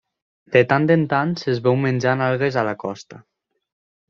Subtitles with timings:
[0.53, 3.21] De tant en tant se'ls veu menjant algues a la costa.